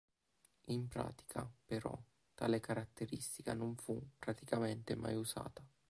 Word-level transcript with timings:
In 0.69 0.87
pratica, 0.87 1.47
però, 1.63 1.95
tale 2.33 2.59
caratteristica 2.59 3.53
non 3.53 3.75
fu 3.75 4.03
praticamente 4.17 4.95
mai 4.95 5.13
usata. 5.13 5.63